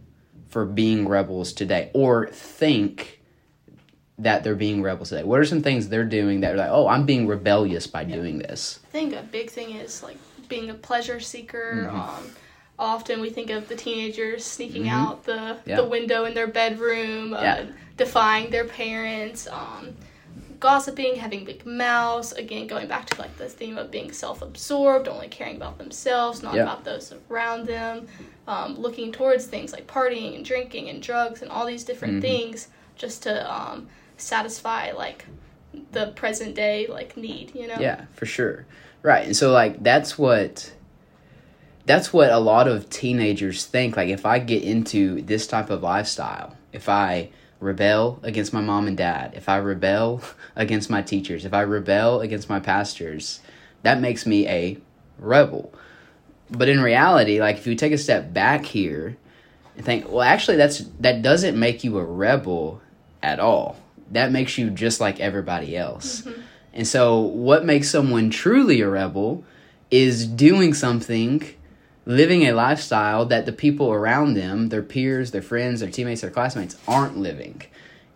for 0.48 0.64
being 0.64 1.06
rebels 1.06 1.52
today 1.52 1.90
or 1.94 2.26
think 2.28 3.20
that 4.18 4.42
they're 4.42 4.54
being 4.56 4.82
rebels 4.82 5.10
today? 5.10 5.22
What 5.22 5.38
are 5.40 5.44
some 5.44 5.62
things 5.62 5.88
they're 5.88 6.04
doing 6.04 6.40
that 6.40 6.54
are 6.54 6.56
like, 6.56 6.70
oh, 6.70 6.88
I'm 6.88 7.06
being 7.06 7.26
rebellious 7.26 7.86
by 7.86 8.04
doing 8.04 8.38
this? 8.38 8.80
I 8.88 8.88
think 8.90 9.14
a 9.14 9.22
big 9.22 9.50
thing 9.50 9.76
is 9.76 10.02
like 10.02 10.16
being 10.48 10.70
a 10.70 10.74
pleasure 10.74 11.20
seeker. 11.20 11.86
Mm-hmm. 11.86 11.96
Um, 11.96 12.30
often 12.78 13.20
we 13.20 13.30
think 13.30 13.50
of 13.50 13.68
the 13.68 13.76
teenagers 13.76 14.44
sneaking 14.44 14.84
Mhm. 14.84 14.90
out 14.90 15.24
the 15.24 15.58
Yeah. 15.66 15.76
the 15.76 15.84
window 15.84 16.24
in 16.24 16.34
their 16.34 16.46
bedroom, 16.46 17.34
uh, 17.34 17.42
Yeah. 17.42 17.64
defying 17.96 18.50
their 18.50 18.64
parents. 18.64 19.46
Um, 19.48 19.94
gossiping, 20.60 21.16
having 21.16 21.44
big 21.44 21.64
mouths. 21.66 22.32
Again, 22.32 22.66
going 22.66 22.88
back 22.88 23.06
to 23.06 23.20
like 23.20 23.36
the 23.36 23.48
theme 23.48 23.78
of 23.78 23.90
being 23.90 24.12
self-absorbed, 24.12 25.08
only 25.08 25.28
caring 25.28 25.56
about 25.56 25.78
themselves, 25.78 26.42
not 26.42 26.56
about 26.56 26.84
those 26.84 27.12
around 27.30 27.66
them. 27.66 28.06
Um, 28.48 28.76
looking 28.78 29.10
towards 29.12 29.46
things 29.46 29.72
like 29.72 29.86
partying 29.86 30.36
and 30.36 30.44
drinking 30.44 30.88
and 30.88 31.02
drugs 31.02 31.42
and 31.42 31.50
all 31.50 31.66
these 31.66 31.82
different 31.84 32.18
Mhm. 32.18 32.20
things 32.22 32.68
just 32.94 33.24
to 33.24 33.52
um, 33.52 33.88
satisfy 34.16 34.92
like 34.92 35.26
the 35.92 36.08
present 36.08 36.54
day 36.54 36.86
like 36.86 37.16
need. 37.16 37.54
You 37.54 37.66
know. 37.66 37.76
Yeah, 37.80 38.04
for 38.14 38.26
sure. 38.26 38.66
Right. 39.02 39.26
And 39.26 39.36
so 39.36 39.50
like 39.52 39.82
that's 39.82 40.16
what 40.18 40.72
that's 41.84 42.12
what 42.12 42.30
a 42.30 42.38
lot 42.38 42.66
of 42.66 42.90
teenagers 42.90 43.64
think 43.64 43.96
like 43.96 44.08
if 44.08 44.26
I 44.26 44.38
get 44.40 44.62
into 44.62 45.22
this 45.22 45.46
type 45.46 45.70
of 45.70 45.82
lifestyle, 45.82 46.56
if 46.72 46.88
I 46.88 47.30
rebel 47.60 48.20
against 48.22 48.52
my 48.52 48.60
mom 48.60 48.86
and 48.86 48.96
dad, 48.96 49.32
if 49.34 49.48
I 49.48 49.56
rebel 49.56 50.22
against 50.56 50.90
my 50.90 51.02
teachers, 51.02 51.44
if 51.44 51.54
I 51.54 51.62
rebel 51.62 52.20
against 52.20 52.48
my 52.48 52.60
pastors, 52.60 53.40
that 53.82 54.00
makes 54.00 54.26
me 54.26 54.48
a 54.48 54.78
rebel. 55.18 55.72
But 56.50 56.68
in 56.68 56.80
reality, 56.80 57.40
like 57.40 57.56
if 57.56 57.66
you 57.66 57.74
take 57.74 57.92
a 57.92 57.98
step 57.98 58.32
back 58.32 58.64
here 58.64 59.16
and 59.76 59.84
think, 59.84 60.08
well 60.08 60.22
actually 60.22 60.56
that's 60.56 60.78
that 61.00 61.22
doesn't 61.22 61.58
make 61.58 61.84
you 61.84 61.98
a 61.98 62.04
rebel 62.04 62.80
at 63.22 63.40
all. 63.40 63.76
That 64.12 64.30
makes 64.30 64.56
you 64.56 64.70
just 64.70 65.00
like 65.00 65.18
everybody 65.18 65.76
else. 65.76 66.22
Mm-hmm. 66.22 66.40
And 66.76 66.86
so, 66.86 67.20
what 67.20 67.64
makes 67.64 67.88
someone 67.88 68.28
truly 68.28 68.82
a 68.82 68.88
rebel 68.88 69.44
is 69.90 70.26
doing 70.26 70.74
something, 70.74 71.42
living 72.06 72.42
a 72.44 72.52
lifestyle 72.52 73.26
that 73.26 73.44
the 73.44 73.52
people 73.52 73.92
around 73.92 74.34
them, 74.34 74.68
their 74.68 74.82
peers, 74.82 75.32
their 75.32 75.42
friends, 75.42 75.80
their 75.80 75.90
teammates, 75.90 76.22
their 76.22 76.30
classmates, 76.30 76.76
aren't 76.88 77.18
living. 77.18 77.62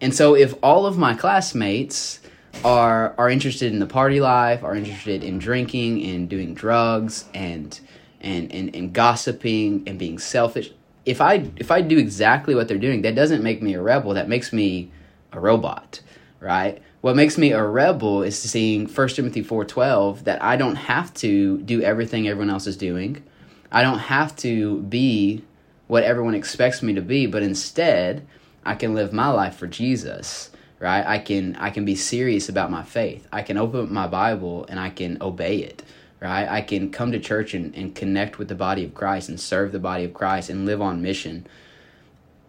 And 0.01 0.15
so, 0.15 0.35
if 0.35 0.55
all 0.63 0.87
of 0.87 0.97
my 0.97 1.15
classmates 1.15 2.21
are 2.65 3.15
are 3.19 3.29
interested 3.29 3.73
in 3.73 3.81
the 3.81 3.87
party 3.87 4.21
life, 4.21 4.65
are 4.65 4.75
interested 4.75 5.23
in 5.23 5.39
drinking 5.39 6.03
and 6.05 6.29
doing 6.29 6.55
drugs 6.55 7.27
and 7.35 7.79
and 8.21 8.51
and, 8.53 8.75
and 8.75 8.93
gossiping 8.93 9.83
and 9.87 9.99
being 9.99 10.19
selfish, 10.19 10.71
if 11.05 11.21
I 11.21 11.51
if 11.57 11.71
I 11.71 11.83
do 11.83 11.99
exactly 11.99 12.55
what 12.55 12.69
they're 12.69 12.79
doing, 12.79 13.03
that 13.03 13.15
doesn't 13.15 13.43
make 13.43 13.63
me 13.63 13.75
a 13.75 13.83
rebel. 13.83 14.15
That 14.15 14.29
makes 14.29 14.53
me 14.53 14.91
a 15.33 15.41
robot, 15.41 16.01
right? 16.39 16.81
What 17.03 17.17
makes 17.17 17.39
me 17.39 17.53
a 17.53 17.63
rebel 17.63 18.23
is 18.23 18.39
seeing 18.39 18.87
1 18.87 19.09
Timothy 19.09 19.43
4:12 19.43 20.25
that 20.25 20.43
I 20.43 20.57
don't 20.57 20.77
have 20.77 21.13
to 21.15 21.59
do 21.59 21.83
everything 21.83 22.29
everyone 22.29 22.51
else 22.51 22.67
is 22.67 22.77
doing. 22.77 23.23
I 23.73 23.83
don't 23.83 23.99
have 23.99 24.35
to 24.37 24.81
be 24.83 25.45
what 25.87 26.03
everyone 26.03 26.35
expects 26.35 26.83
me 26.83 26.95
to 26.95 27.03
be, 27.03 27.27
but 27.27 27.43
instead, 27.43 28.27
I 28.65 28.75
can 28.75 28.95
live 28.95 29.13
my 29.13 29.29
life 29.29 29.57
for 29.57 29.67
Jesus, 29.67 30.51
right? 30.79 31.05
I 31.07 31.19
can 31.19 31.57
I 31.57 31.71
can 31.71 31.85
be 31.85 31.95
serious 31.95 32.49
about 32.49 32.71
my 32.71 32.83
faith. 32.83 33.27
I 33.33 33.43
can 33.43 33.57
open 33.57 33.93
my 33.93 34.07
Bible 34.07 34.67
and 34.69 34.79
I 34.79 34.91
can 34.91 35.19
obey 35.21 35.59
it, 35.59 35.83
right? 36.21 36.49
I 36.49 36.63
can 36.63 36.91
come 36.91 37.13
to 37.13 37.21
church 37.21 37.55
and, 37.55 37.75
and 37.75 37.95
connect 37.95 38.39
with 38.39 38.49
the 38.49 38.55
body 38.55 38.85
of 38.85 38.95
Christ 38.95 39.29
and 39.29 39.41
serve 39.41 39.73
the 39.73 39.79
body 39.79 40.05
of 40.05 40.15
Christ 40.15 40.51
and 40.51 40.67
live 40.67 40.81
on 40.81 41.03
mission. 41.03 41.47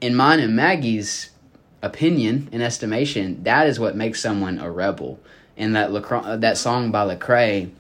In 0.01 0.15
mine 0.15 0.39
and 0.39 0.55
Maggie's 0.55 1.29
opinion 1.81 2.49
and 2.51 2.61
estimation, 2.61 3.43
that 3.43 3.67
is 3.67 3.79
what 3.79 3.95
makes 3.95 4.21
someone 4.21 4.59
a 4.59 4.69
rebel. 4.69 5.19
And 5.57 5.75
that 5.75 5.91
Lecra- 5.91 6.25
uh, 6.25 6.37
that 6.37 6.57
song 6.57 6.91
by 6.91 7.05
Lecrae, 7.05 7.71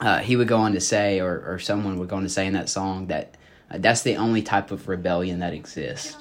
uh, 0.00 0.18
he 0.18 0.36
would 0.36 0.48
go 0.48 0.58
on 0.58 0.72
to 0.72 0.80
say, 0.80 1.20
or, 1.20 1.42
or 1.46 1.58
someone 1.58 1.98
would 1.98 2.08
go 2.08 2.16
on 2.16 2.22
to 2.22 2.28
say 2.28 2.46
in 2.46 2.52
that 2.52 2.68
song 2.68 3.06
that 3.08 3.36
uh, 3.70 3.78
that's 3.78 4.02
the 4.02 4.16
only 4.16 4.42
type 4.42 4.70
of 4.70 4.88
rebellion 4.88 5.40
that 5.40 5.52
exists. 5.52 6.16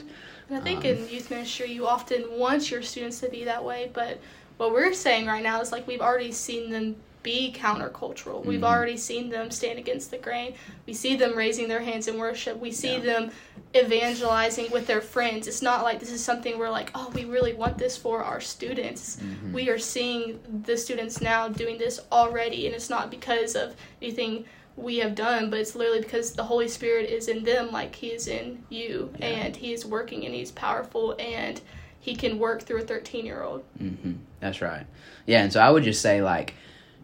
And 0.50 0.58
I 0.58 0.62
think 0.62 0.80
Um, 0.80 0.92
in 0.92 1.10
youth 1.10 1.30
ministry, 1.30 1.72
you 1.72 1.88
often 1.88 2.26
want 2.32 2.72
your 2.72 2.82
students 2.82 3.20
to 3.20 3.30
be 3.30 3.44
that 3.44 3.64
way, 3.64 3.92
but 3.94 4.20
what 4.58 4.72
we're 4.72 4.94
saying 4.94 5.28
right 5.28 5.44
now 5.44 5.62
is 5.62 5.72
like 5.72 5.88
we've 5.88 6.02
already 6.02 6.32
seen 6.32 6.72
them 6.72 6.96
be 7.24 7.54
countercultural. 7.58 8.46
We've 8.46 8.62
Mhm. 8.62 8.64
already 8.72 8.98
seen 8.98 9.30
them 9.30 9.52
stand 9.52 9.80
against 9.80 10.12
the 10.12 10.18
grain. 10.18 10.54
We 10.86 10.94
see 10.94 11.16
them 11.16 11.36
raising 11.36 11.68
their 11.68 11.82
hands 11.82 12.08
in 12.08 12.18
worship. 12.18 12.58
We 12.60 12.72
see 12.72 12.94
Yeah. 12.94 13.00
them 13.00 13.32
evangelizing 13.76 14.72
with 14.72 14.88
their 14.88 15.02
friends. 15.02 15.48
It's 15.48 15.62
not 15.62 15.84
like 15.84 16.00
this 16.00 16.12
is 16.12 16.24
something 16.24 16.58
we're 16.58 16.70
like, 16.70 16.92
oh, 16.96 17.12
we 17.14 17.26
really 17.26 17.54
want 17.54 17.78
this 17.78 17.98
for 17.98 18.24
our 18.24 18.40
students. 18.42 19.18
Mhm. 19.22 19.52
We 19.54 19.70
are 19.70 19.80
seeing 19.80 20.40
the 20.66 20.78
students 20.78 21.22
now 21.22 21.48
doing 21.48 21.78
this 21.78 22.00
already, 22.12 22.66
and 22.66 22.76
it's 22.76 22.90
not 22.90 23.10
because 23.12 23.56
of 23.56 23.76
anything 24.02 24.46
we 24.76 24.98
have 24.98 25.16
done, 25.16 25.50
but 25.50 25.60
it's 25.60 25.76
literally 25.76 26.02
because 26.02 26.34
the 26.34 26.44
Holy 26.44 26.68
Spirit 26.68 27.10
is 27.10 27.28
in 27.28 27.44
them 27.44 27.72
like 27.72 27.96
He 27.96 28.08
is 28.08 28.28
in 28.28 28.64
you, 28.70 29.12
Yeah. 29.20 29.26
and 29.26 29.56
He 29.56 29.74
is 29.74 29.86
working 29.86 30.26
and 30.26 30.34
He's 30.36 30.52
powerful, 30.52 31.16
and 31.20 31.60
He 32.00 32.16
can 32.16 32.40
work 32.40 32.62
through 32.62 32.82
a 32.82 32.86
13 32.86 33.26
year 33.26 33.44
old. 33.44 33.64
hmm 33.78 34.14
That's 34.40 34.62
right. 34.62 34.86
Yeah, 35.26 35.42
and 35.44 35.52
so 35.52 35.60
I 35.60 35.72
would 35.72 35.84
just 35.84 36.02
say, 36.02 36.22
like, 36.22 36.54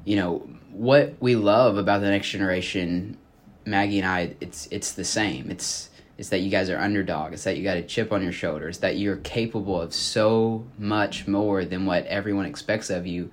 you 0.06 0.16
know, 0.16 0.48
what 0.72 1.16
we 1.20 1.36
love 1.36 1.78
about 1.78 2.02
the 2.02 2.10
next 2.10 2.30
generation, 2.30 3.18
Maggie 3.66 4.00
and 4.00 4.08
I, 4.08 4.36
it's 4.42 4.68
it's 4.72 4.94
the 4.94 5.06
same. 5.06 5.50
It's 5.50 5.90
it's 6.18 6.30
that 6.30 6.40
you 6.40 6.50
guys 6.50 6.70
are 6.70 6.78
underdog. 6.78 7.34
It's 7.34 7.44
that 7.44 7.58
you 7.58 7.64
got 7.64 7.78
a 7.78 7.82
chip 7.82 8.12
on 8.12 8.22
your 8.22 8.32
shoulder. 8.32 8.70
It's 8.70 8.80
that 8.80 8.98
you're 8.98 9.18
capable 9.18 9.82
of 9.82 9.94
so 9.94 10.66
much 10.78 11.28
more 11.28 11.66
than 11.66 11.86
what 11.86 12.06
everyone 12.06 12.46
expects 12.46 12.90
of 12.90 13.08
you. 13.08 13.32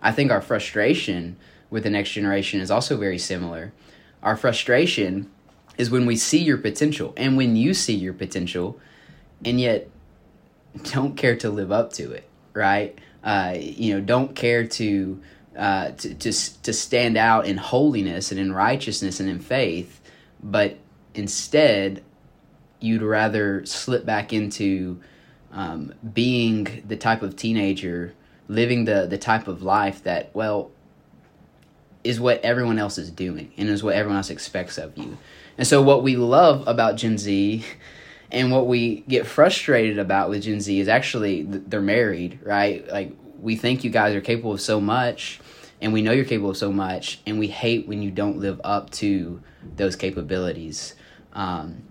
I 0.00 0.12
think 0.12 0.30
our 0.30 0.40
frustration 0.40 1.36
with 1.70 1.84
the 1.84 1.90
next 1.90 2.10
generation 2.10 2.60
is 2.60 2.70
also 2.70 2.96
very 2.96 3.18
similar. 3.18 3.72
Our 4.22 4.36
frustration 4.36 5.30
is 5.78 5.90
when 5.90 6.06
we 6.06 6.16
see 6.16 6.42
your 6.42 6.58
potential 6.58 7.12
and 7.16 7.36
when 7.36 7.56
you 7.56 7.74
see 7.74 7.94
your 7.94 8.12
potential 8.12 8.78
and 9.44 9.60
yet 9.60 9.88
don't 10.84 11.16
care 11.16 11.36
to 11.36 11.50
live 11.50 11.72
up 11.72 11.92
to 11.94 12.12
it, 12.12 12.28
right? 12.54 12.98
Uh, 13.22 13.56
you 13.58 13.94
know, 13.94 14.00
don't 14.00 14.34
care 14.34 14.66
to, 14.66 15.20
uh, 15.56 15.90
to 15.92 16.14
to 16.14 16.62
to 16.62 16.72
stand 16.72 17.16
out 17.16 17.46
in 17.46 17.56
holiness 17.56 18.30
and 18.30 18.40
in 18.40 18.52
righteousness 18.52 19.20
and 19.20 19.28
in 19.28 19.38
faith, 19.38 20.00
but 20.42 20.78
instead, 21.14 22.02
you'd 22.80 23.02
rather 23.02 23.64
slip 23.66 24.04
back 24.04 24.32
into 24.32 25.00
um, 25.52 25.94
being 26.12 26.82
the 26.86 26.96
type 26.96 27.22
of 27.22 27.36
teenager, 27.36 28.14
living 28.48 28.84
the 28.84 29.06
the 29.06 29.18
type 29.18 29.48
of 29.48 29.62
life 29.62 30.02
that 30.04 30.34
well 30.34 30.70
is 32.04 32.18
what 32.20 32.40
everyone 32.44 32.78
else 32.78 32.98
is 32.98 33.10
doing 33.10 33.52
and 33.56 33.68
is 33.68 33.82
what 33.82 33.94
everyone 33.94 34.16
else 34.16 34.30
expects 34.30 34.78
of 34.78 34.96
you. 34.98 35.16
And 35.58 35.66
so, 35.66 35.82
what 35.82 36.02
we 36.02 36.16
love 36.16 36.66
about 36.66 36.96
Gen 36.96 37.18
Z 37.18 37.64
and 38.30 38.50
what 38.50 38.66
we 38.66 39.00
get 39.08 39.26
frustrated 39.26 39.98
about 39.98 40.30
with 40.30 40.42
Gen 40.42 40.60
Z 40.60 40.80
is 40.80 40.88
actually 40.88 41.44
th- 41.44 41.64
they're 41.66 41.80
married, 41.80 42.40
right? 42.42 42.86
Like, 42.88 43.12
we 43.42 43.56
think 43.56 43.84
you 43.84 43.90
guys 43.90 44.14
are 44.14 44.20
capable 44.20 44.52
of 44.52 44.60
so 44.60 44.80
much, 44.80 45.40
and 45.80 45.92
we 45.92 46.00
know 46.00 46.12
you're 46.12 46.24
capable 46.24 46.50
of 46.50 46.56
so 46.56 46.72
much, 46.72 47.20
and 47.26 47.38
we 47.38 47.48
hate 47.48 47.88
when 47.88 48.00
you 48.00 48.10
don't 48.10 48.38
live 48.38 48.60
up 48.64 48.90
to 48.90 49.42
those 49.76 49.96
capabilities. 49.96 50.94
Um, 51.32 51.82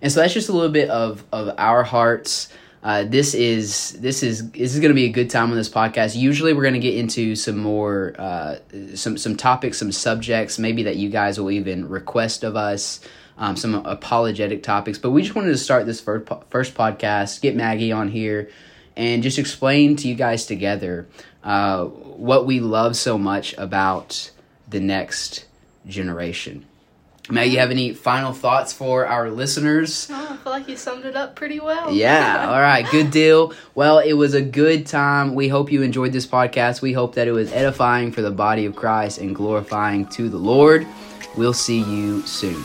and 0.00 0.10
so, 0.10 0.20
that's 0.20 0.32
just 0.32 0.48
a 0.48 0.52
little 0.52 0.70
bit 0.70 0.88
of, 0.88 1.24
of 1.32 1.54
our 1.58 1.82
hearts. 1.82 2.48
Uh, 2.82 3.04
this 3.04 3.34
is 3.34 3.92
this 4.00 4.22
is 4.22 4.50
this 4.52 4.72
is 4.72 4.80
going 4.80 4.88
to 4.88 4.94
be 4.94 5.04
a 5.04 5.10
good 5.10 5.28
time 5.28 5.50
on 5.50 5.56
this 5.56 5.68
podcast. 5.68 6.16
Usually, 6.16 6.54
we're 6.54 6.62
going 6.62 6.72
to 6.74 6.80
get 6.80 6.94
into 6.94 7.36
some 7.36 7.58
more 7.58 8.14
uh, 8.18 8.56
some 8.94 9.18
some 9.18 9.36
topics, 9.36 9.78
some 9.78 9.92
subjects, 9.92 10.58
maybe 10.58 10.84
that 10.84 10.96
you 10.96 11.10
guys 11.10 11.38
will 11.38 11.50
even 11.50 11.86
request 11.90 12.42
of 12.42 12.56
us, 12.56 13.00
um, 13.36 13.54
some 13.54 13.74
apologetic 13.74 14.62
topics. 14.62 14.96
But 14.96 15.10
we 15.10 15.20
just 15.20 15.34
wanted 15.34 15.48
to 15.48 15.58
start 15.58 15.84
this 15.84 16.00
first 16.00 16.32
first 16.48 16.74
podcast, 16.74 17.42
get 17.42 17.54
Maggie 17.54 17.92
on 17.92 18.08
here, 18.08 18.48
and 19.00 19.22
just 19.22 19.38
explain 19.38 19.96
to 19.96 20.08
you 20.08 20.14
guys 20.14 20.44
together 20.44 21.08
uh, 21.42 21.86
what 21.86 22.44
we 22.44 22.60
love 22.60 22.94
so 22.94 23.16
much 23.16 23.54
about 23.56 24.30
the 24.68 24.78
next 24.78 25.46
generation. 25.86 26.66
Maggie, 27.30 27.52
you 27.52 27.58
have 27.60 27.70
any 27.70 27.94
final 27.94 28.34
thoughts 28.34 28.74
for 28.74 29.06
our 29.06 29.30
listeners? 29.30 30.08
Oh, 30.10 30.28
I 30.32 30.36
feel 30.36 30.52
like 30.52 30.68
you 30.68 30.76
summed 30.76 31.06
it 31.06 31.16
up 31.16 31.34
pretty 31.34 31.60
well. 31.60 31.90
Yeah, 31.92 32.46
all 32.50 32.60
right, 32.60 32.84
good 32.90 33.10
deal. 33.10 33.54
Well, 33.74 34.00
it 34.00 34.12
was 34.12 34.34
a 34.34 34.42
good 34.42 34.86
time. 34.86 35.34
We 35.34 35.48
hope 35.48 35.72
you 35.72 35.80
enjoyed 35.80 36.12
this 36.12 36.26
podcast. 36.26 36.82
We 36.82 36.92
hope 36.92 37.14
that 37.14 37.26
it 37.26 37.32
was 37.32 37.50
edifying 37.52 38.12
for 38.12 38.20
the 38.20 38.30
body 38.30 38.66
of 38.66 38.76
Christ 38.76 39.16
and 39.16 39.34
glorifying 39.34 40.08
to 40.08 40.28
the 40.28 40.38
Lord. 40.38 40.86
We'll 41.38 41.54
see 41.54 41.82
you 41.82 42.20
soon. 42.26 42.62